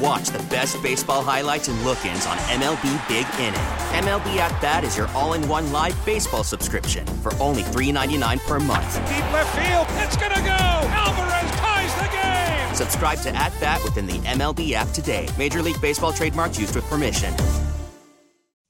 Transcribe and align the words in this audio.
And 0.00 0.06
watch 0.06 0.28
the 0.28 0.38
best 0.50 0.82
baseball 0.82 1.22
highlights 1.22 1.68
and 1.68 1.80
look-ins 1.84 2.26
on 2.26 2.36
MLB 2.38 3.08
Big 3.08 3.26
Inning. 3.38 3.60
MLB 4.04 4.36
At 4.36 4.60
Bat 4.60 4.84
is 4.84 4.96
your 4.96 5.08
all-in-one 5.08 5.72
live 5.72 6.04
baseball 6.04 6.44
subscription 6.44 7.06
for 7.06 7.34
only 7.34 7.62
$3.99 7.62 8.40
per 8.46 8.58
month. 8.60 8.94
Deep 9.08 9.32
left 9.32 9.56
field, 9.58 9.86
it's 10.02 10.16
gonna 10.16 10.40
go. 10.40 10.88
Alvarez 10.90 11.50
ties 11.58 11.94
the 11.96 12.08
game. 12.16 12.74
Subscribe 12.74 13.18
to 13.20 13.34
At 13.36 13.52
Bat 13.60 13.82
within 13.84 14.06
the 14.06 14.18
MLB 14.20 14.72
app 14.72 14.88
today. 14.88 15.28
Major 15.38 15.62
League 15.62 15.80
Baseball 15.80 16.12
trademarks 16.12 16.58
used 16.58 16.74
with 16.74 16.84
permission. 16.84 17.34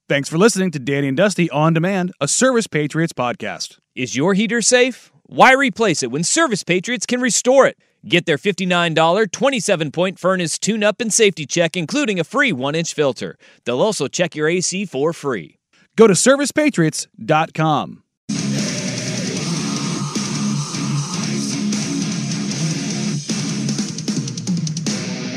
Thanks 0.09 0.29
for 0.29 0.39
listening 0.39 0.73
to 0.73 0.81
Danny 0.81 1.09
and 1.09 1.17
Dusty 1.17 1.49
On 1.51 1.73
Demand, 1.73 2.13
a 2.21 2.27
Service 2.27 2.67
Patriots 2.67 3.13
podcast. 3.13 3.79
Is 3.95 4.17
your 4.17 4.35
heater 4.35 4.61
safe? 4.61 5.13
Why 5.27 5.53
replace 5.53 6.03
it 6.03 6.11
when 6.11 6.25
Service 6.25 6.65
Patriots 6.65 7.07
can 7.07 7.21
restore 7.21 7.67
it? 7.67 7.79
Get 8.07 8.27
their 8.27 8.39
$59 8.39 9.31
27 9.31 9.91
point 9.93 10.19
furnace 10.19 10.59
tune 10.59 10.83
up 10.83 11.01
and 11.01 11.13
safety 11.13 11.47
check, 11.47 11.77
including 11.77 12.19
a 12.19 12.25
free 12.25 12.53
one 12.53 12.75
inch 12.75 12.95
filter. 12.95 13.37
They'll 13.65 13.83
also 13.83 14.09
check 14.09 14.35
your 14.35 14.49
AC 14.49 14.87
for 14.87 15.13
free. 15.13 15.59
Go 15.97 16.07
to 16.07 16.15
servicepatriots.com. 16.15 18.03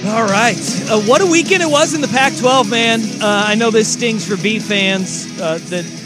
All 0.06 0.26
right. 0.26 0.58
Uh, 0.90 1.00
what 1.02 1.22
a 1.22 1.26
weekend 1.26 1.64
it 1.64 1.70
was 1.70 1.94
in 1.94 2.02
the 2.02 2.10
Pac 2.10 2.36
12, 2.36 2.70
man. 2.70 3.02
Uh, 3.22 3.46
I 3.48 3.56
know 3.56 3.72
this 3.72 3.92
stings 3.92 4.28
for 4.28 4.36
B 4.36 4.60
fans. 4.60 5.26
Uh, 5.40 5.58
the, 5.70 6.03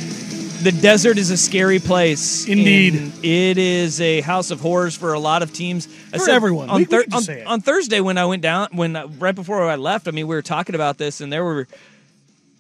the 0.63 0.71
desert 0.71 1.17
is 1.17 1.29
a 1.31 1.37
scary 1.37 1.79
place. 1.79 2.47
Indeed. 2.47 3.11
it 3.23 3.57
is 3.57 3.99
a 4.01 4.21
house 4.21 4.51
of 4.51 4.59
horrors 4.61 4.95
for 4.95 5.13
a 5.13 5.19
lot 5.19 5.43
of 5.43 5.53
teams. 5.53 5.85
For 5.85 6.19
said 6.19 6.35
everyone. 6.35 6.69
On, 6.69 6.75
We- 6.77 6.81
we 6.83 6.85
can 6.87 7.03
just 7.03 7.15
on, 7.15 7.21
say 7.23 7.41
it. 7.41 7.47
on 7.47 7.61
Thursday, 7.61 7.99
when 8.01 8.17
I 8.17 8.25
went 8.25 8.41
down, 8.41 8.69
when 8.71 8.95
uh, 8.95 9.07
right 9.19 9.35
before 9.35 9.63
I 9.69 9.75
left, 9.75 10.07
I 10.07 10.11
mean, 10.11 10.27
we 10.27 10.35
were 10.35 10.41
talking 10.41 10.75
about 10.75 10.97
this, 10.97 11.21
and 11.21 11.31
there 11.31 11.43
were. 11.43 11.67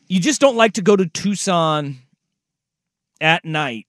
You 0.09 0.19
just 0.21 0.39
don't 0.39 0.55
like 0.55 0.73
to 0.73 0.81
go 0.81 0.95
to 0.95 1.05
Tucson 1.05 1.97
at 3.19 3.43
night 3.43 3.87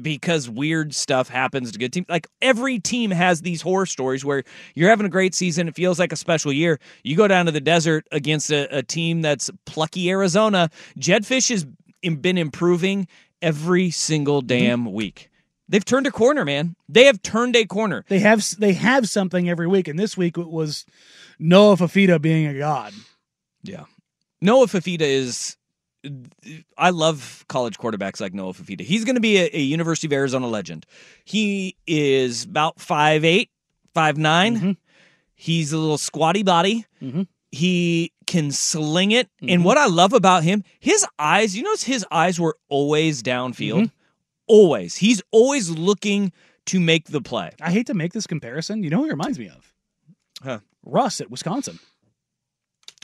because 0.00 0.50
weird 0.50 0.94
stuff 0.94 1.28
happens 1.28 1.70
to 1.72 1.78
good 1.78 1.92
teams. 1.92 2.06
Like 2.08 2.26
every 2.42 2.78
team 2.80 3.10
has 3.12 3.40
these 3.40 3.62
horror 3.62 3.86
stories 3.86 4.24
where 4.24 4.42
you're 4.74 4.90
having 4.90 5.06
a 5.06 5.10
great 5.10 5.34
season, 5.34 5.68
it 5.68 5.74
feels 5.76 5.98
like 5.98 6.12
a 6.12 6.16
special 6.16 6.52
year. 6.52 6.78
You 7.04 7.16
go 7.16 7.28
down 7.28 7.46
to 7.46 7.52
the 7.52 7.60
desert 7.60 8.06
against 8.12 8.50
a, 8.50 8.78
a 8.78 8.82
team 8.82 9.22
that's 9.22 9.48
plucky 9.64 10.10
Arizona. 10.10 10.70
Jedd 10.98 11.22
Fisch 11.24 11.50
im- 11.52 11.76
been 12.02 12.38
improving 12.38 13.08
every 13.42 13.90
single 13.90 14.40
Mm-hmm. 14.40 14.46
damn 14.48 14.92
week. 14.92 15.30
They've 15.68 15.84
turned 15.84 16.06
a 16.06 16.12
corner, 16.12 16.44
man. 16.44 16.76
They 16.88 17.04
have 17.06 17.20
turned 17.22 17.56
a 17.56 17.64
corner. 17.66 18.04
They 18.08 18.20
have 18.20 18.44
they 18.58 18.72
have 18.74 19.08
something 19.08 19.48
every 19.48 19.66
week, 19.66 19.88
and 19.88 19.98
this 19.98 20.16
week 20.16 20.38
it 20.38 20.48
was 20.48 20.86
Noah 21.40 21.76
Fifita 21.76 22.20
being 22.22 22.46
a 22.46 22.56
god. 22.56 22.92
Yeah. 23.64 23.84
Noah 24.40 24.66
Fifita 24.66 25.00
is. 25.00 25.56
I 26.78 26.90
love 26.90 27.44
college 27.48 27.78
quarterbacks 27.78 28.20
like 28.20 28.32
Noah 28.32 28.52
Fifita. 28.52 28.82
He's 28.82 29.04
going 29.04 29.16
to 29.16 29.20
be 29.20 29.38
a, 29.38 29.50
a 29.52 29.60
University 29.60 30.06
of 30.06 30.12
Arizona 30.12 30.46
legend. 30.46 30.86
He 31.24 31.76
is 31.84 32.44
about 32.44 32.78
5'8, 32.78 33.48
5'9. 33.96 34.76
He's 35.34 35.72
a 35.72 35.78
little 35.78 35.98
squatty 35.98 36.44
body. 36.44 36.86
He 37.50 38.12
can 38.26 38.50
sling 38.50 39.12
it. 39.12 39.28
And 39.46 39.64
what 39.64 39.78
I 39.78 39.86
love 39.86 40.12
about 40.12 40.42
him, 40.42 40.64
his 40.80 41.06
eyes, 41.18 41.56
you 41.56 41.62
notice 41.62 41.84
his 41.84 42.04
eyes 42.10 42.40
were 42.40 42.56
always 42.68 43.22
downfield. 43.22 43.90
Always. 44.48 44.96
He's 44.96 45.22
always 45.30 45.70
looking 45.70 46.32
to 46.66 46.80
make 46.80 47.06
the 47.06 47.20
play. 47.20 47.50
I 47.60 47.70
hate 47.70 47.86
to 47.86 47.94
make 47.94 48.12
this 48.12 48.26
comparison. 48.26 48.82
You 48.82 48.90
know 48.90 48.98
who 48.98 49.04
he 49.04 49.10
reminds 49.10 49.38
me 49.38 49.48
of? 49.48 49.72
Huh. 50.42 50.58
Russ 50.84 51.20
at 51.20 51.30
Wisconsin. 51.30 51.78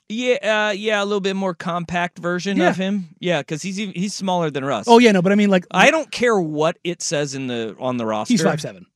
Yeah, 0.09 0.69
uh, 0.69 0.73
yeah, 0.73 1.03
a 1.03 1.07
little 1.07 1.21
bit 1.21 1.37
more 1.37 1.55
compact 1.55 2.19
version 2.19 2.59
Yeah. 2.59 2.69
of 2.71 2.77
him. 2.77 3.15
Yeah, 3.19 3.41
because 3.41 3.63
he's 3.63 3.81
even- 3.81 3.95
he's 3.95 4.15
smaller 4.15 4.51
than 4.51 4.65
Russ. 4.65 4.85
Oh 4.87 4.99
yeah, 4.99 5.13
no, 5.13 5.23
but 5.23 5.33
I 5.33 5.37
mean 5.37 5.49
like 5.49 5.65
I 5.71 5.91
don't 5.91 6.11
care 6.11 6.39
what 6.39 6.79
it 6.85 7.01
says 7.01 7.35
in 7.35 7.47
the 7.47 7.75
on 7.79 7.97
the 7.97 8.05
roster. 8.05 8.35
he's 8.35 8.43
five 8.43 8.61
seven. 8.61 8.87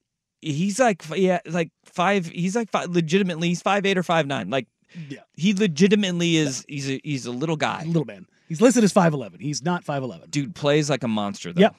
He's 0.42 0.78
like 0.78 1.02
yeah, 1.16 1.38
like 1.46 1.70
five. 1.86 2.26
He's 2.26 2.54
like 2.54 2.70
five, 2.70 2.90
legitimately. 2.90 3.48
He's 3.48 3.62
five 3.62 3.86
eight 3.86 3.96
or 3.96 4.02
five 4.02 4.26
nine. 4.26 4.50
Like 4.50 4.66
Yeah. 5.08 5.20
he 5.34 5.52
legitimately 5.54 6.36
is. 6.36 6.64
He's 6.68 6.88
a 6.90 7.00
he's 7.04 7.26
a 7.26 7.30
little 7.30 7.56
guy. 7.56 7.84
Little 7.84 8.04
man. 8.04 8.26
He's 8.48 8.60
listed 8.60 8.84
as 8.84 8.92
five 8.92 9.12
eleven. 9.12 9.40
He's 9.40 9.62
not 9.62 9.84
five 9.84 10.02
eleven. 10.02 10.30
Dude 10.30 10.54
plays 10.54 10.88
like 10.88 11.02
a 11.02 11.08
monster 11.08 11.52
though. 11.52 11.60
Yep. 11.60 11.76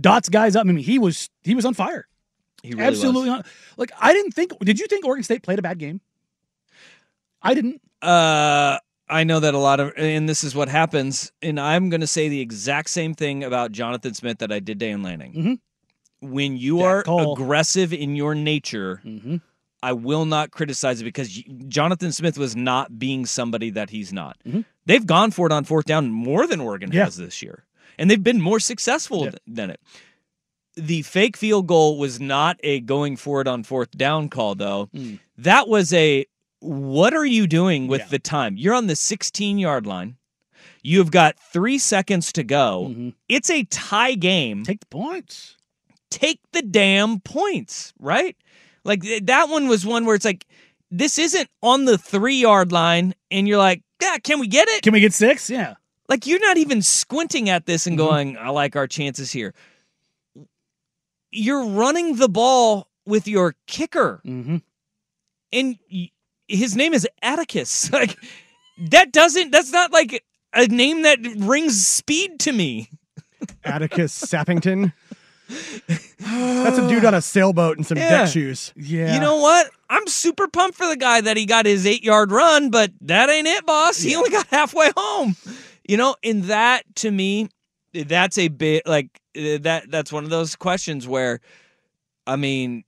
Dots 0.00 0.28
guys 0.28 0.54
up. 0.56 0.60
I 0.66 0.68
mean, 0.68 0.76
he 0.84 0.98
was 0.98 1.30
he 1.42 1.54
was 1.54 1.64
on 1.64 1.74
fire. 1.74 2.06
he 2.62 2.70
really 2.72 2.82
Absolutely 2.84 3.30
Was. 3.30 3.38
on. 3.40 3.44
Like 3.76 3.92
I 4.00 4.12
didn't 4.12 4.32
think. 4.32 4.58
Did 4.60 4.78
you 4.80 4.86
think 4.86 5.04
Oregon 5.04 5.22
State 5.24 5.42
played 5.42 5.58
a 5.58 5.62
bad 5.62 5.78
game? 5.78 6.00
I 7.42 7.54
didn't. 7.54 7.80
Uh, 8.02 8.78
I 9.08 9.24
know 9.24 9.40
that 9.40 9.54
a 9.54 9.58
lot 9.58 9.80
of, 9.80 9.92
and 9.96 10.28
this 10.28 10.44
is 10.44 10.54
what 10.54 10.68
happens. 10.68 11.30
And 11.42 11.60
I'm 11.60 11.90
going 11.90 12.00
to 12.00 12.06
say 12.06 12.28
the 12.28 12.40
exact 12.40 12.88
same 12.90 13.14
thing 13.14 13.44
about 13.44 13.70
Jonathan 13.72 14.14
Smith 14.14 14.38
that 14.38 14.50
I 14.50 14.60
did 14.60 14.78
Dan 14.78 15.02
Lanning. 15.02 15.32
Mhm. 15.34 15.58
When 16.30 16.56
you 16.56 16.78
That 16.78 16.84
are 16.84 17.02
call. 17.02 17.34
aggressive 17.34 17.92
in 17.92 18.16
your 18.16 18.34
nature, 18.34 19.02
Mhm. 19.04 19.42
I 19.84 19.92
will 19.92 20.24
not 20.24 20.50
criticize 20.50 21.00
it 21.00 21.04
because 21.04 21.28
Jonathan 21.68 22.10
Smith 22.12 22.38
was 22.38 22.56
not 22.56 22.98
being 22.98 23.26
somebody 23.26 23.70
that 23.70 23.90
he's 23.90 24.12
not. 24.12 24.36
They've 24.86 25.06
gone 25.06 25.30
for 25.30 25.46
it 25.46 25.52
on 25.52 25.64
fourth 25.64 25.84
down 25.86 26.10
more 26.10 26.46
than 26.46 26.60
Oregon 26.60 26.88
Mm-hmm. 26.90 26.96
Yeah. 26.98 27.04
has 27.04 27.16
this 27.16 27.42
year, 27.42 27.64
and 27.98 28.10
they've 28.10 28.22
been 28.22 28.40
more 28.40 28.60
successful 28.60 29.24
Yeah. 29.24 29.30
than 29.46 29.70
it. 29.70 29.80
The 30.76 31.02
fake 31.02 31.36
field 31.36 31.66
goal 31.68 31.98
was 31.98 32.18
not 32.20 32.58
a 32.64 32.80
going 32.80 33.16
for 33.16 33.40
it 33.40 33.46
on 33.46 33.62
fourth 33.62 33.92
down 33.92 34.28
call, 34.28 34.54
though. 34.56 34.88
Mm. 34.94 35.20
That 35.38 35.68
was 35.68 35.92
a 35.92 36.26
what 36.60 37.12
are 37.14 37.26
you 37.26 37.46
doing 37.46 37.86
with 37.88 38.00
Yeah. 38.02 38.06
the 38.08 38.18
time? 38.18 38.56
You're 38.56 38.74
on 38.74 38.86
the 38.88 38.96
16 38.96 39.58
yard 39.58 39.86
line. 39.86 40.16
You've 40.82 41.10
got 41.10 41.36
three 41.52 41.78
seconds 41.78 42.32
to 42.32 42.42
go. 42.42 42.90
Mhm. 42.90 43.14
It's 43.28 43.50
a 43.50 43.64
tie 43.64 44.14
game 44.14 44.64
Take 44.64 44.80
the 44.80 44.86
points. 44.86 45.56
take 46.10 46.40
the 46.52 46.62
damn 46.62 47.20
points, 47.20 47.92
right? 47.98 48.36
Like 48.84 49.02
that 49.26 49.48
one 49.48 49.66
was 49.68 49.84
one 49.86 50.04
where 50.04 50.14
it's 50.14 50.24
like, 50.24 50.46
this 50.90 51.18
isn't 51.18 51.48
on 51.62 51.86
the 51.86 51.98
three 51.98 52.36
yard 52.36 52.70
line, 52.72 53.14
and 53.30 53.48
you're 53.48 53.58
like, 53.58 53.82
yeah, 54.00 54.18
can 54.18 54.38
we 54.38 54.46
get 54.46 54.68
it? 54.68 54.82
Can 54.82 54.92
we 54.92 55.00
get 55.00 55.12
six? 55.14 55.48
Yeah. 55.50 55.74
Like 56.08 56.26
you're 56.26 56.40
not 56.40 56.58
even 56.58 56.82
squinting 56.82 57.48
at 57.48 57.64
this 57.66 57.86
and 57.86 57.94
Mhm. 57.96 58.06
going, 58.06 58.36
I 58.36 58.50
like 58.50 58.76
our 58.76 58.86
chances 58.86 59.32
here. 59.32 59.54
You're 61.30 61.64
running 61.66 62.16
the 62.16 62.28
ball 62.28 62.88
with 63.06 63.26
your 63.26 63.54
kicker, 63.66 64.20
Mm-hmm. 64.24 64.56
and 65.52 65.76
his 66.48 66.76
name 66.76 66.94
is 66.94 67.08
Atticus. 67.22 67.90
Like 67.92 68.16
that 68.90 69.12
doesn't. 69.12 69.50
That's 69.52 69.72
not 69.72 69.92
like 69.92 70.22
a 70.52 70.66
name 70.66 71.02
that 71.02 71.18
rings 71.38 71.86
speed 71.86 72.40
to 72.40 72.52
me. 72.52 72.88
Atticus 73.64 74.12
Sappington. 74.20 74.92
That's 75.48 76.78
a 76.78 76.88
dude 76.88 77.04
on 77.04 77.14
a 77.14 77.20
sailboat 77.20 77.76
and 77.76 77.86
some 77.86 77.98
Yeah. 77.98 78.08
deck 78.24 78.28
shoes. 78.28 78.72
Yeah. 78.76 79.14
You 79.14 79.20
know 79.20 79.36
what? 79.36 79.70
I'm 79.90 80.06
super 80.06 80.48
pumped 80.48 80.76
for 80.76 80.86
the 80.86 80.96
guy 80.96 81.20
that 81.20 81.36
he 81.36 81.44
got 81.46 81.66
his 81.66 81.86
eight 81.86 82.02
yard 82.02 82.30
run, 82.32 82.70
but 82.70 82.90
that 83.02 83.28
ain't 83.30 83.46
it, 83.46 83.66
boss. 83.66 83.98
He 83.98 84.14
only 84.16 84.30
got 84.30 84.46
halfway 84.48 84.90
home. 84.96 85.36
You 85.86 85.96
know, 85.98 86.16
and 86.24 86.44
that 86.44 86.82
to 86.96 87.10
me, 87.10 87.50
that's 87.92 88.38
a 88.38 88.48
bit 88.48 88.86
like 88.86 89.08
uh, 89.36 89.58
that. 89.60 89.90
That's 89.90 90.12
one 90.12 90.24
of 90.24 90.30
those 90.30 90.56
questions 90.56 91.06
where, 91.06 91.40
I 92.26 92.36
mean, 92.36 92.84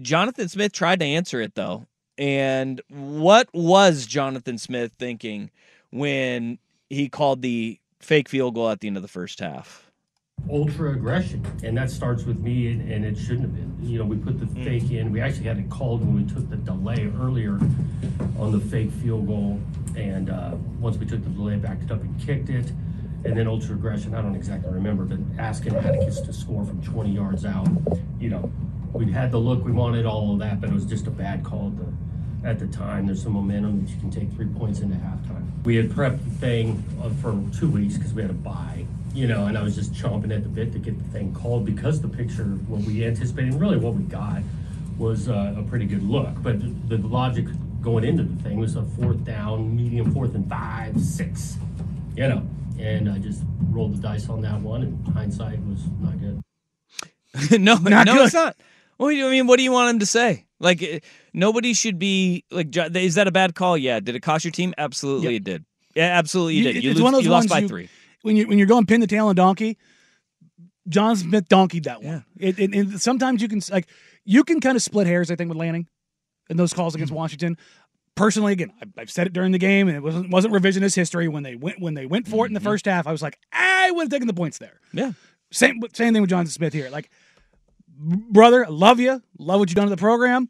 Jonathan 0.00 0.48
Smith 0.48 0.72
tried 0.72 1.00
to 1.00 1.06
answer 1.06 1.40
it 1.40 1.54
though. 1.54 1.86
And 2.18 2.80
what 2.88 3.48
was 3.52 4.06
Jonathan 4.06 4.56
Smith 4.56 4.92
thinking 4.98 5.50
when 5.90 6.58
he 6.88 7.10
called 7.10 7.42
the 7.42 7.78
fake 8.00 8.30
field 8.30 8.54
goal 8.54 8.70
at 8.70 8.80
the 8.80 8.86
end 8.88 8.96
of 8.96 9.02
the 9.02 9.08
first 9.08 9.38
half? 9.38 9.85
Ultra 10.50 10.92
aggression, 10.92 11.44
and 11.64 11.76
that 11.76 11.90
starts 11.90 12.24
with 12.24 12.38
me, 12.38 12.68
and, 12.68 12.90
and 12.90 13.04
it 13.04 13.16
shouldn't 13.16 13.42
have 13.42 13.54
been. 13.54 13.76
You 13.80 13.98
know, 13.98 14.04
we 14.04 14.16
put 14.16 14.38
the 14.38 14.46
fake 14.46 14.90
in. 14.90 15.10
We 15.10 15.20
actually 15.20 15.44
had 15.44 15.58
it 15.58 15.68
called 15.70 16.00
when 16.00 16.14
we 16.14 16.32
took 16.32 16.48
the 16.48 16.56
delay 16.56 17.10
earlier 17.20 17.58
on 18.38 18.52
the 18.52 18.60
fake 18.60 18.90
field 18.90 19.26
goal, 19.26 19.60
and 19.96 20.30
uh, 20.30 20.52
once 20.78 20.96
we 20.96 21.06
took 21.06 21.22
the 21.22 21.30
delay, 21.30 21.56
backed 21.56 21.84
it 21.84 21.90
up 21.90 22.00
and 22.00 22.20
kicked 22.20 22.48
it. 22.48 22.70
And 23.24 23.36
then 23.36 23.48
ultra 23.48 23.74
aggression, 23.74 24.14
I 24.14 24.22
don't 24.22 24.36
exactly 24.36 24.72
remember, 24.72 25.04
but 25.04 25.18
asking 25.40 25.74
Atticus 25.74 26.20
to 26.20 26.32
score 26.32 26.64
from 26.64 26.80
20 26.82 27.10
yards 27.10 27.44
out. 27.44 27.66
You 28.20 28.28
know, 28.28 28.52
we 28.92 29.10
had 29.10 29.32
the 29.32 29.38
look 29.38 29.64
we 29.64 29.72
wanted, 29.72 30.06
all 30.06 30.32
of 30.32 30.38
that, 30.40 30.60
but 30.60 30.70
it 30.70 30.74
was 30.74 30.84
just 30.84 31.08
a 31.08 31.10
bad 31.10 31.42
call 31.42 31.72
at 31.74 31.76
the, 31.76 32.48
at 32.48 32.58
the 32.60 32.66
time. 32.68 33.06
There's 33.06 33.22
some 33.22 33.32
momentum 33.32 33.84
that 33.84 33.90
you 33.90 33.98
can 33.98 34.10
take 34.12 34.30
three 34.32 34.46
points 34.46 34.78
into 34.78 34.96
halftime. 34.96 35.44
We 35.64 35.74
had 35.74 35.90
prepped 35.90 36.22
the 36.22 36.30
thing 36.30 36.84
uh, 37.02 37.10
for 37.20 37.36
two 37.58 37.68
weeks 37.68 37.96
because 37.96 38.12
we 38.12 38.22
had 38.22 38.30
a 38.30 38.34
bye, 38.34 38.86
you 39.16 39.26
know, 39.26 39.46
and 39.46 39.56
I 39.56 39.62
was 39.62 39.74
just 39.74 39.92
chomping 39.94 40.34
at 40.34 40.42
the 40.42 40.48
bit 40.48 40.72
to 40.72 40.78
get 40.78 40.98
the 40.98 41.10
thing 41.10 41.34
called 41.34 41.64
because 41.64 42.00
the 42.00 42.08
picture, 42.08 42.44
what 42.44 42.82
we 42.82 43.04
anticipated, 43.04 43.52
and 43.52 43.60
really 43.60 43.78
what 43.78 43.94
we 43.94 44.02
got, 44.04 44.42
was 44.98 45.28
uh, 45.28 45.54
a 45.56 45.62
pretty 45.62 45.86
good 45.86 46.02
look. 46.02 46.28
But 46.42 46.60
the, 46.60 46.96
the 46.96 47.06
logic 47.08 47.46
going 47.80 48.04
into 48.04 48.24
the 48.24 48.42
thing 48.42 48.58
was 48.58 48.76
a 48.76 48.82
fourth 48.82 49.24
down, 49.24 49.74
medium 49.74 50.12
fourth 50.12 50.34
and 50.34 50.48
five, 50.48 51.00
six, 51.00 51.56
you 52.14 52.28
know, 52.28 52.42
and 52.78 53.08
I 53.10 53.18
just 53.18 53.42
rolled 53.70 53.96
the 53.96 54.02
dice 54.02 54.28
on 54.28 54.42
that 54.42 54.60
one, 54.60 54.82
and 54.82 55.08
hindsight 55.14 55.58
was 55.60 55.80
not 56.00 56.20
good. 56.20 57.60
no, 57.60 57.76
Not 57.76 58.06
no, 58.06 58.14
good. 58.14 58.24
it's 58.26 58.34
not. 58.34 58.56
Well, 58.98 59.10
I 59.10 59.30
mean, 59.30 59.46
what 59.46 59.56
do 59.58 59.62
you 59.62 59.72
want 59.72 59.90
him 59.90 59.98
to 60.00 60.06
say? 60.06 60.44
Like, 60.58 60.82
eh, 60.82 61.00
nobody 61.34 61.74
should 61.74 61.98
be 61.98 62.44
like. 62.50 62.74
Is 62.96 63.16
that 63.16 63.28
a 63.28 63.32
bad 63.32 63.54
call? 63.54 63.76
Yeah. 63.76 64.00
Did 64.00 64.14
it 64.14 64.20
cost 64.20 64.44
your 64.44 64.52
team? 64.52 64.72
Absolutely, 64.78 65.32
Yep. 65.34 65.36
it 65.40 65.44
did. 65.44 65.64
Yeah, 65.94 66.04
absolutely, 66.18 66.54
you, 66.54 66.62
did. 66.64 66.82
You, 66.84 66.90
it's 66.90 66.96
lose, 66.98 67.04
one 67.04 67.12
of 67.14 67.18
those 67.18 67.24
you 67.26 67.30
lost 67.30 67.48
by 67.50 67.58
you- 67.60 67.68
three. 67.68 67.88
When 68.26 68.34
you 68.34 68.48
when 68.48 68.58
you're 68.58 68.66
going 68.66 68.86
pin 68.86 69.00
the 69.00 69.06
tail 69.06 69.28
on 69.28 69.36
donkey, 69.36 69.78
John 70.88 71.14
Smith 71.14 71.48
donkeyed 71.48 71.84
that 71.84 72.02
one. 72.02 72.24
It, 72.36 72.58
it, 72.58 72.74
it- 72.74 73.00
sometimes 73.00 73.40
you 73.40 73.46
can 73.46 73.62
like 73.70 73.86
you 74.24 74.42
can 74.42 74.60
kind 74.60 74.74
of 74.74 74.82
split 74.82 75.06
hairs. 75.06 75.30
I 75.30 75.36
think 75.36 75.48
with 75.48 75.56
Lanning 75.56 75.86
and 76.50 76.58
those 76.58 76.72
calls 76.72 76.96
against 76.96 77.12
mm-hmm. 77.12 77.18
Washington. 77.18 77.56
Personally, 78.16 78.52
again, 78.52 78.72
I, 78.82 79.00
I've 79.00 79.12
said 79.12 79.28
it 79.28 79.32
during 79.32 79.52
the 79.52 79.58
game, 79.58 79.86
and 79.86 79.96
it 79.96 80.02
wasn't 80.02 80.30
wasn't 80.30 80.54
revisionist 80.54 80.96
history 80.96 81.28
when 81.28 81.44
they 81.44 81.54
went 81.54 81.80
when 81.80 81.94
they 81.94 82.04
went 82.04 82.26
for 82.26 82.44
it 82.44 82.48
in 82.48 82.54
the 82.54 82.58
mm-hmm. 82.58 82.66
first 82.66 82.86
half. 82.86 83.06
I 83.06 83.12
was 83.12 83.22
like, 83.22 83.38
I 83.52 83.92
would 83.92 84.06
have 84.06 84.10
taken 84.10 84.26
the 84.26 84.34
points 84.34 84.58
there. 84.58 84.80
Yeah. 84.92 85.12
Same 85.52 85.80
same 85.92 86.12
thing 86.12 86.20
with 86.20 86.30
John 86.30 86.48
Smith 86.48 86.72
here. 86.72 86.90
Like, 86.90 87.08
brother, 87.96 88.66
love 88.68 88.98
you, 88.98 89.22
love 89.38 89.60
what 89.60 89.68
you've 89.68 89.76
done 89.76 89.86
to 89.86 89.90
the 89.90 89.96
program. 89.96 90.48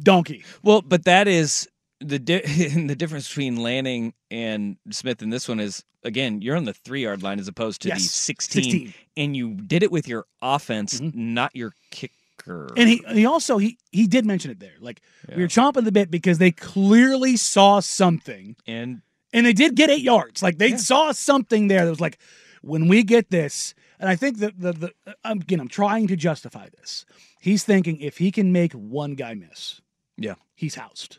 Donkey. 0.00 0.44
Well, 0.62 0.80
but 0.80 1.06
that 1.06 1.26
is 1.26 1.68
the 2.00 2.18
di- 2.18 2.40
the 2.86 2.96
difference 2.96 3.28
between 3.28 3.56
Lanning 3.56 4.14
and 4.30 4.76
Smith 4.90 5.22
in 5.22 5.30
this 5.30 5.48
one 5.48 5.60
is 5.60 5.84
again 6.02 6.42
you're 6.42 6.56
on 6.56 6.64
the 6.64 6.74
three 6.74 7.02
yard 7.02 7.22
line 7.22 7.38
as 7.38 7.48
opposed 7.48 7.82
to 7.82 7.88
the 7.90 7.98
16, 7.98 8.62
16. 8.62 8.94
and 9.16 9.36
you 9.36 9.54
did 9.54 9.82
it 9.82 9.90
with 9.90 10.08
your 10.08 10.26
offense, 10.42 11.00
mm-hmm. 11.00 11.34
not 11.34 11.54
your 11.54 11.72
kicker. 11.90 12.72
And 12.76 12.88
he 12.88 13.02
he 13.08 13.26
also 13.26 13.58
he 13.58 13.78
he 13.90 14.06
did 14.06 14.24
mention 14.24 14.50
it 14.50 14.60
there. 14.60 14.74
Like 14.80 15.00
we 15.34 15.42
were 15.42 15.48
chomping 15.48 15.84
the 15.84 15.92
bit 15.92 16.10
because 16.10 16.38
they 16.38 16.52
clearly 16.52 17.36
saw 17.36 17.80
something. 17.80 18.56
and 18.66 19.02
And 19.32 19.46
they 19.46 19.52
did 19.52 19.74
get 19.74 19.90
eight 19.90 20.02
yards. 20.02 20.42
Like 20.42 20.58
they 20.58 20.76
saw 20.76 21.12
something 21.12 21.68
there 21.68 21.84
that 21.84 21.90
was 21.90 22.00
like, 22.00 22.18
when 22.62 22.88
we 22.88 23.02
get 23.02 23.30
this, 23.30 23.74
and 23.98 24.08
I 24.08 24.16
think 24.16 24.38
that 24.38 24.60
the 24.60 24.72
the 24.72 24.92
I'm- 25.24 25.40
again 25.40 25.60
I'm 25.60 25.68
trying 25.68 26.06
to 26.08 26.16
justify 26.16 26.68
this. 26.78 27.04
He's 27.40 27.64
thinking 27.64 28.00
if 28.00 28.18
he 28.18 28.30
can 28.30 28.52
make 28.52 28.72
one 28.72 29.14
guy 29.14 29.34
miss, 29.34 29.80
yeah, 30.16 30.34
he's 30.54 30.74
housed. 30.74 31.18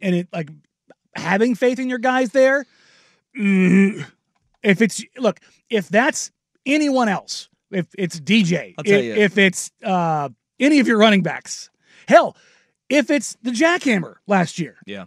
And 0.00 0.14
it 0.14 0.28
like 0.32 0.50
having 1.14 1.54
faith 1.54 1.78
in 1.78 1.88
your 1.88 1.98
guys 1.98 2.30
there. 2.30 2.66
mm, 3.38 4.04
If 4.62 4.82
it's 4.82 5.02
look, 5.16 5.40
if 5.70 5.88
that's 5.88 6.30
anyone 6.64 7.08
else, 7.08 7.48
if 7.70 7.86
it's 7.98 8.20
DJ, 8.20 8.74
if, 8.84 9.32
if 9.32 9.38
it's 9.38 9.70
uh, 9.84 10.28
any 10.60 10.78
of 10.80 10.86
your 10.86 10.98
running 10.98 11.22
backs, 11.22 11.70
hell, 12.08 12.36
if 12.88 13.10
it's 13.10 13.36
the 13.42 13.50
jackhammer 13.50 14.16
last 14.26 14.58
year, 14.58 14.76
yeah. 14.86 15.06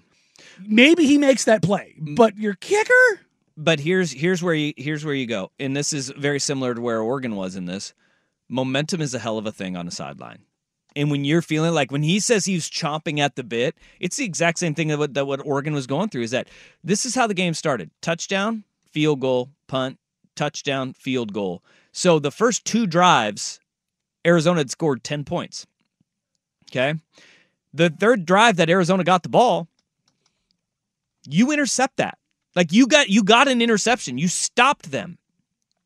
maybe 0.66 1.06
he 1.06 1.18
makes 1.18 1.46
that 1.46 1.62
play. 1.62 1.96
Mm. 2.02 2.16
But 2.16 2.38
your 2.38 2.56
kicker, 2.56 3.20
But 3.56 3.80
here's 3.80 4.12
here's 4.12 4.42
where 4.44 4.54
you 4.56 4.74
here's 4.78 5.06
where 5.06 5.14
you 5.16 5.28
go, 5.28 5.52
and 5.60 5.76
this 5.76 5.94
is 5.94 6.10
very 6.10 6.40
similar 6.40 6.74
to 6.76 6.82
where 6.82 7.02
Oregon 7.02 7.36
was 7.36 7.56
in 7.56 7.66
this. 7.66 7.94
Momentum 8.50 9.00
is 9.02 9.14
a 9.14 9.20
hell 9.20 9.38
of 9.38 9.46
a 9.46 9.52
thing 9.52 9.76
on 9.78 9.88
a 9.88 9.92
sideline, 9.92 10.40
and 10.96 11.12
when 11.12 11.24
you're 11.24 11.42
feeling 11.42 11.74
like 11.74 11.92
when 11.92 12.04
he 12.04 12.20
says 12.20 12.46
he's 12.46 12.70
chomping 12.70 13.20
at 13.20 13.36
the 13.36 13.44
bit, 13.44 13.76
it's 14.00 14.18
the 14.18 14.26
exact 14.26 14.60
same 14.60 14.74
thing 14.74 14.88
that 14.90 14.98
what, 14.98 15.14
that 15.14 15.28
what 15.28 15.46
Oregon 15.46 15.74
was 15.74 15.88
going 15.88 16.10
through. 16.10 16.24
Is 16.24 16.32
that 16.32 16.48
this 16.84 17.06
is 17.06 17.16
how 17.16 17.28
the 17.28 17.34
game 17.34 17.54
started: 17.54 17.92
touchdown, 18.02 18.64
field 18.92 19.20
goal, 19.20 19.50
punt, 19.68 20.00
touchdown, 20.36 20.94
field 20.94 21.34
goal. 21.34 21.64
So 21.92 22.20
the 22.20 22.32
first 22.32 22.66
two 22.66 22.88
drives, 22.88 23.60
Arizona 24.26 24.62
had 24.62 24.72
scored 24.72 25.04
ten 25.04 25.24
points. 25.24 25.68
Okay, 26.72 26.96
the 27.74 27.90
third 27.90 28.26
drive 28.26 28.58
that 28.58 28.70
Arizona 28.70 29.04
got 29.04 29.24
the 29.24 29.30
ball, 29.30 29.68
you 31.28 31.52
intercept 31.52 31.98
that. 31.98 32.18
Like 32.56 32.72
you 32.72 32.88
got 32.88 33.10
you 33.10 33.24
got 33.24 33.48
an 33.48 33.62
interception. 33.62 34.18
You 34.18 34.28
stopped 34.28 34.92
them. 34.92 35.18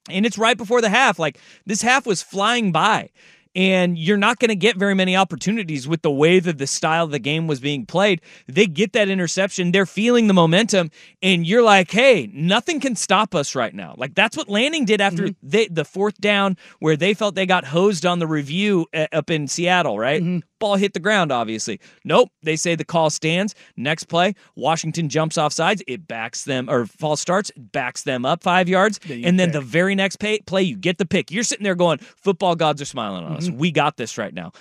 And 0.09 0.25
it's 0.25 0.37
right 0.37 0.57
before 0.57 0.81
the 0.81 0.89
half. 0.89 1.17
Like 1.19 1.39
this 1.65 1.81
half 1.81 2.05
was 2.05 2.21
flying 2.21 2.71
by. 2.71 3.09
And 3.55 3.97
you're 3.97 4.17
not 4.17 4.39
going 4.39 4.49
to 4.49 4.55
get 4.55 4.77
very 4.77 4.95
many 4.95 5.15
opportunities 5.15 5.87
with 5.87 6.01
the 6.01 6.11
way 6.11 6.39
that 6.39 6.57
the 6.57 6.67
style 6.67 7.05
of 7.05 7.11
the 7.11 7.19
game 7.19 7.47
was 7.47 7.59
being 7.59 7.85
played. 7.85 8.21
They 8.47 8.65
get 8.65 8.93
that 8.93 9.09
interception. 9.09 9.71
They're 9.71 9.85
feeling 9.85 10.27
the 10.27 10.33
momentum. 10.33 10.89
And 11.21 11.45
you're 11.45 11.61
like, 11.61 11.91
hey, 11.91 12.29
nothing 12.33 12.79
can 12.79 12.95
stop 12.95 13.35
us 13.35 13.55
right 13.55 13.73
now. 13.73 13.93
Like 13.97 14.15
that's 14.15 14.35
what 14.35 14.49
Lanning 14.49 14.85
did 14.85 15.01
after 15.01 15.29
they, 15.43 15.67
the 15.67 15.85
fourth 15.85 16.19
down, 16.19 16.57
where 16.79 16.95
they 16.95 17.13
felt 17.13 17.35
they 17.35 17.45
got 17.45 17.65
hosed 17.65 18.05
on 18.05 18.19
the 18.19 18.27
review 18.27 18.87
uh, 18.93 19.07
up 19.11 19.29
in 19.29 19.47
Seattle, 19.47 19.99
right? 19.99 20.21
Ball 20.63 20.77
hit 20.77 20.93
the 20.93 20.99
ground, 21.01 21.29
obviously. 21.29 21.81
Nope. 22.05 22.29
They 22.41 22.55
say 22.55 22.75
the 22.75 22.85
call 22.85 23.09
stands. 23.09 23.53
Next 23.75 24.05
play, 24.05 24.33
Washington 24.55 25.09
jumps 25.09 25.37
off 25.37 25.51
sides. 25.51 25.83
It 25.87 26.07
backs 26.07 26.45
them, 26.45 26.69
or 26.69 26.85
false 26.85 27.19
starts, 27.19 27.51
backs 27.57 28.03
them 28.03 28.25
up 28.25 28.41
five 28.41 28.69
yards. 28.69 28.97
you 29.05 29.25
and 29.25 29.37
then 29.37 29.49
pick. 29.49 29.55
the 29.55 29.61
very 29.61 29.93
next 29.93 30.19
pay, 30.19 30.39
play, 30.39 30.63
you 30.63 30.77
get 30.77 30.99
the 30.99 31.05
pick. 31.05 31.31
You're 31.31 31.43
sitting 31.43 31.65
there 31.65 31.75
going, 31.75 31.97
football 31.97 32.55
gods 32.55 32.81
are 32.81 32.85
smiling 32.85 33.25
on 33.25 33.35
us. 33.35 33.49
Mm-hmm. 33.49 33.57
We 33.57 33.71
got 33.71 33.97
this 33.97 34.17
right 34.17 34.33
now. 34.33 34.53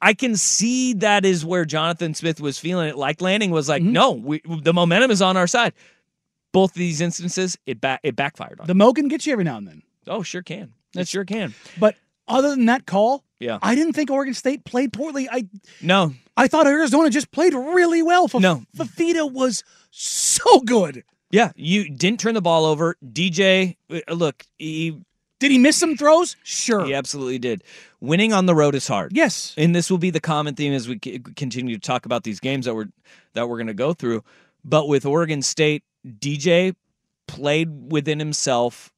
I 0.00 0.14
can 0.14 0.36
see 0.36 0.94
that 0.94 1.24
is 1.24 1.44
where 1.44 1.64
Jonathan 1.64 2.14
Smith 2.14 2.40
was 2.40 2.56
feeling 2.56 2.88
it. 2.88 2.96
Like 2.96 3.20
Lanning 3.20 3.50
was 3.50 3.68
like, 3.68 3.82
mm-hmm. 3.82 3.92
no, 3.92 4.12
we, 4.12 4.42
the 4.46 4.72
momentum 4.72 5.10
is 5.10 5.20
on 5.20 5.36
our 5.36 5.48
side. 5.48 5.72
Both 6.52 6.70
of 6.70 6.76
these 6.76 7.00
instances, 7.00 7.58
it 7.66 7.80
ba- 7.80 7.98
it 8.04 8.14
backfired 8.14 8.60
on. 8.60 8.68
the 8.68 8.74
mo 8.74 8.92
can 8.92 9.08
get 9.08 9.26
you 9.26 9.32
every 9.32 9.42
now 9.42 9.56
and 9.56 9.66
then. 9.66 9.82
Oh, 10.06 10.22
sure 10.22 10.42
can. 10.42 10.72
It 10.94 11.08
sure 11.08 11.24
can. 11.24 11.52
But 11.80 11.96
other 12.28 12.50
than 12.50 12.66
that 12.66 12.86
call, 12.86 13.24
Yeah. 13.42 13.58
I 13.62 13.74
didn't 13.74 13.92
think 13.94 14.10
Oregon 14.10 14.34
State 14.34 14.64
played 14.64 14.92
poorly. 14.92 15.28
I 15.30 15.46
No, 15.80 16.14
I 16.36 16.48
thought 16.48 16.66
Arizona 16.66 17.10
just 17.10 17.30
played 17.32 17.54
really 17.54 18.02
well. 18.02 18.24
F- 18.24 18.34
No. 18.40 18.62
Fifita 18.76 19.30
was 19.30 19.62
so 19.90 20.60
good. 20.60 21.04
Yeah, 21.30 21.52
you 21.56 21.88
didn't 21.90 22.20
turn 22.20 22.34
the 22.34 22.42
ball 22.42 22.64
over. 22.66 22.96
DJ, 23.04 23.76
uh, 23.90 24.12
look, 24.12 24.44
he 24.58 24.98
Did 25.40 25.50
he 25.50 25.58
miss 25.58 25.76
some 25.76 25.96
throws? 25.96 26.36
Sure. 26.44 26.84
he 26.84 26.94
absolutely 26.94 27.38
did. 27.38 27.64
Winning 28.00 28.32
on 28.32 28.46
the 28.46 28.54
road 28.54 28.74
is 28.74 28.86
hard. 28.86 29.12
Yes. 29.14 29.54
and 29.56 29.74
this 29.74 29.90
will 29.90 29.98
be 29.98 30.10
the 30.10 30.20
common 30.20 30.54
theme 30.54 30.72
as 30.72 30.86
we 30.88 30.98
c- 31.02 31.18
continue 31.36 31.74
to 31.76 31.80
talk 31.80 32.06
about 32.06 32.22
these 32.24 32.38
games 32.40 32.66
that 32.66 32.74
we're 32.74 32.88
that 33.34 33.48
we're 33.48 33.56
going 33.56 33.66
to 33.66 33.74
go 33.74 33.92
through. 33.92 34.22
But 34.64 34.86
with 34.88 35.04
Oregon 35.06 35.42
State, 35.42 35.82
DJ 36.06 36.74
played 37.26 37.90
within 37.90 38.18
himself. 38.18 38.91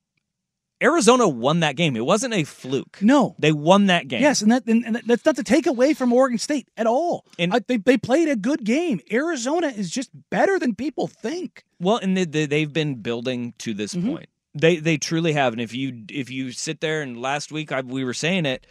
Arizona 0.84 1.26
won 1.26 1.60
that 1.60 1.74
game. 1.76 1.96
It 1.96 2.04
wasn't 2.04 2.34
a 2.34 2.44
fluke. 2.44 2.98
No. 3.00 3.34
They 3.38 3.50
won 3.52 3.86
that 3.86 4.06
game. 4.06 4.20
Yes, 4.22 4.42
and 4.42 4.52
that 4.52 4.66
and, 4.66 4.84
and 4.84 4.96
that's 5.06 5.24
not 5.24 5.36
to 5.36 5.42
take 5.42 5.66
away 5.66 5.94
from 5.94 6.12
Oregon 6.12 6.38
State 6.38 6.68
at 6.76 6.86
all. 6.86 7.24
And- 7.38 7.52
I, 7.54 7.60
they 7.66 7.78
they 7.78 7.96
played 7.96 8.28
a 8.28 8.36
good 8.36 8.64
game. 8.64 9.00
Arizona 9.10 9.68
is 9.68 9.90
just 9.90 10.10
better 10.30 10.58
than 10.58 10.74
people 10.74 11.06
think. 11.08 11.64
Well, 11.80 11.96
and 11.96 12.16
they, 12.16 12.24
they, 12.24 12.46
they've 12.46 12.72
been 12.72 12.96
building 12.96 13.54
to 13.58 13.72
this 13.74 13.94
Mm-hmm. 13.94 14.08
point. 14.10 14.28
They 14.54 14.76
they 14.76 14.98
truly 14.98 15.32
have. 15.32 15.52
And 15.54 15.60
if 15.60 15.74
you 15.74 16.04
if 16.10 16.30
you 16.30 16.52
sit 16.52 16.80
there 16.80 17.02
and 17.02 17.20
last 17.20 17.50
week 17.50 17.72
I, 17.72 17.80
we 17.80 18.04
were 18.04 18.14
saying 18.14 18.46
it, 18.46 18.66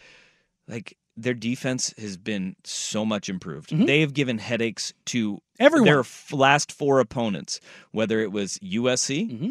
like 0.68 0.96
their 1.16 1.34
defense 1.34 1.92
has 1.98 2.16
been 2.16 2.56
so 2.64 3.04
much 3.04 3.28
improved. 3.28 3.70
They 3.86 4.00
have 4.00 4.14
given 4.14 4.38
headaches 4.38 4.92
to 5.06 5.34
Mm-hmm. 5.34 5.64
Everyone. 5.66 5.86
their 5.86 6.00
f- 6.00 6.32
last 6.32 6.72
four 6.72 6.98
opponents, 6.98 7.60
whether 7.92 8.18
it 8.20 8.32
was 8.32 8.58
USC, 8.58 9.30
Mm-hmm. 9.30 9.50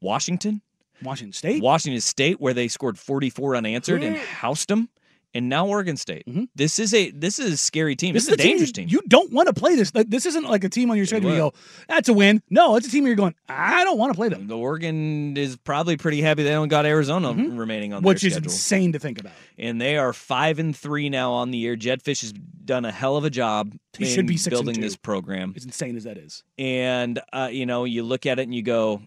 Washington, 0.00 0.60
Washington 1.04 1.32
State. 1.32 1.62
Washington 1.62 2.00
State, 2.00 2.40
where 2.40 2.54
they 2.54 2.68
scored 2.68 2.98
44 2.98 3.56
unanswered 3.56 4.02
and 4.02 4.16
housed 4.16 4.68
them, 4.68 4.88
and 5.34 5.48
now 5.48 5.66
Oregon 5.66 5.96
State. 5.96 6.24
This 6.54 6.78
is 6.78 6.92
a 6.92 7.10
this 7.10 7.38
is 7.38 7.52
a 7.54 7.56
scary 7.56 7.96
team. 7.96 8.10
Mm-hmm. 8.10 8.14
This 8.16 8.26
This, 8.26 8.34
is 8.34 8.34
a 8.34 8.36
team 8.42 8.50
dangerous 8.52 8.68
you- 8.68 8.72
team. 8.74 8.88
You 8.90 9.00
don't 9.08 9.32
want 9.32 9.46
to 9.48 9.54
play 9.54 9.76
this. 9.76 9.90
This 9.92 10.26
isn't 10.26 10.44
like 10.44 10.62
a 10.64 10.68
team 10.68 10.90
on 10.90 10.96
your 10.98 11.06
schedule. 11.06 11.30
You 11.30 11.36
go, 11.38 11.52
that's 11.88 12.10
a 12.10 12.12
win. 12.12 12.42
No, 12.50 12.76
it's 12.76 12.86
a 12.86 12.90
team 12.90 13.04
where 13.04 13.08
you're 13.08 13.16
going. 13.16 13.34
I 13.48 13.82
don't 13.84 13.96
want 13.96 14.12
to 14.12 14.16
play 14.16 14.28
them, 14.28 14.46
the 14.46 14.58
Oregon 14.58 15.34
is 15.38 15.56
probably 15.56 15.96
pretty 15.96 16.20
happy 16.20 16.42
they 16.42 16.50
don't 16.50 16.68
got 16.68 16.84
Arizona 16.84 17.32
remaining 17.32 17.94
on 17.94 18.00
Mm-hmm. 18.00 18.08
which 18.08 18.24
is 18.24 18.34
schedule. 18.34 18.50
insane 18.50 18.92
to 18.92 18.98
think 18.98 19.18
about. 19.20 19.32
and 19.58 19.80
they 19.80 19.96
are 19.96 20.12
five 20.12 20.58
and 20.58 20.76
three 20.76 21.08
now 21.08 21.32
on 21.32 21.50
the 21.50 21.56
year. 21.58 21.76
Jedd 21.76 22.02
Fisch 22.02 22.20
has 22.20 22.32
done 22.32 22.84
a 22.84 22.92
hell 22.92 23.16
of 23.16 23.24
a 23.24 23.30
job. 23.30 23.74
He 23.96 24.04
in 24.04 24.10
should 24.10 24.26
be 24.26 24.38
building 24.50 24.80
this 24.82 24.96
program. 24.96 25.54
As 25.56 25.64
insane 25.64 25.96
as 25.96 26.04
that 26.04 26.18
is. 26.18 26.44
And 26.58 27.18
uh, 27.32 27.48
you 27.50 27.64
know, 27.64 27.84
you 27.84 28.02
look 28.02 28.26
at 28.26 28.38
it 28.38 28.42
and 28.42 28.54
you 28.54 28.62
go, 28.62 29.00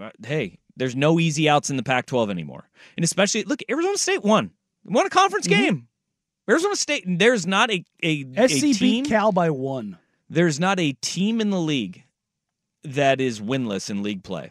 uh, 0.00 0.10
"Hey, 0.26 0.58
There's 0.76 0.94
no 0.96 1.18
easy 1.18 1.48
outs 1.48 1.70
in 1.70 1.76
the 1.76 1.82
Pac-12 1.82 2.30
anymore, 2.30 2.68
and 2.96 3.04
especially 3.04 3.44
look, 3.44 3.60
Arizona 3.70 3.96
State 3.98 4.22
won 4.22 4.50
won 4.84 5.06
a 5.06 5.10
conference 5.10 5.46
Mm-hmm. 5.46 5.62
game. 5.62 5.88
Arizona 6.48 6.76
State. 6.76 7.04
There's 7.06 7.46
not 7.46 7.70
a 7.70 7.84
a, 8.02 8.24
a 8.36 8.48
SC 8.48 8.60
team. 8.60 8.76
beat 9.04 9.06
Cal 9.08 9.32
by 9.32 9.50
one. 9.50 9.98
There's 10.30 10.60
not 10.60 10.78
a 10.78 10.92
team 10.92 11.40
in 11.40 11.50
the 11.50 11.60
league 11.60 12.04
that 12.84 13.20
is 13.20 13.40
winless 13.40 13.90
in 13.90 14.02
league 14.02 14.22
play. 14.22 14.50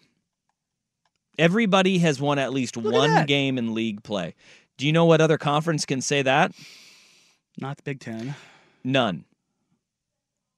Everybody 1.37 1.97
has 1.99 2.19
won 2.21 2.39
at 2.39 2.53
least 2.53 2.77
at 2.77 2.83
one 2.83 3.13
that. 3.13 3.27
game 3.27 3.57
in 3.57 3.73
league 3.73 4.03
play. 4.03 4.35
Do 4.77 4.85
you 4.85 4.93
know 4.93 5.05
what 5.05 5.21
other 5.21 5.37
conference 5.37 5.85
can 5.85 6.01
say 6.01 6.21
that? 6.21 6.51
Not 7.57 7.77
the 7.77 7.83
Big 7.83 7.99
Ten. 7.99 8.35
None. 8.83 9.25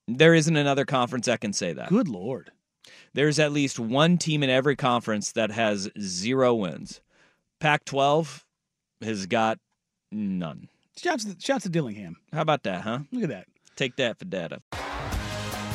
There 0.08 0.34
isn't 0.34 0.56
another 0.56 0.86
conference 0.86 1.26
that 1.26 1.42
can 1.42 1.54
say 1.54 1.74
that. 1.74 1.90
Good 1.90 2.08
lord. 2.08 2.52
There's 3.14 3.40
at 3.40 3.52
least 3.52 3.80
one 3.80 4.18
team 4.18 4.44
in 4.44 4.50
every 4.50 4.76
conference 4.76 5.32
that 5.34 5.52
has 5.52 5.90
zero 6.00 6.54
wins. 6.54 7.02
Pac 7.60 7.86
12 7.86 8.46
has 9.02 9.26
got 9.26 9.60
none. 10.12 10.70
Shouts 10.98 11.26
to, 11.26 11.36
shouts 11.40 11.64
to 11.64 11.70
Dillingham. 11.70 12.18
How 12.34 12.42
about 12.42 12.64
that, 12.64 12.82
huh? 12.82 13.00
Look 13.12 13.24
at 13.24 13.30
that. 13.30 13.48
Take 13.76 13.96
that 13.98 14.18
for 14.18 14.26
data. 14.26 14.62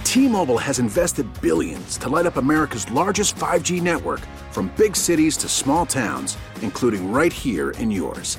T-Mobile 0.04 0.58
has 0.58 0.78
invested 0.78 1.26
billions 1.40 1.96
to 1.98 2.08
light 2.08 2.26
up 2.26 2.36
America's 2.36 2.90
largest 2.90 3.34
5G 3.36 3.80
network 3.80 4.20
from 4.50 4.70
big 4.76 4.94
cities 4.94 5.36
to 5.38 5.48
small 5.48 5.86
towns, 5.86 6.36
including 6.60 7.10
right 7.10 7.32
here 7.32 7.70
in 7.70 7.90
yours. 7.90 8.38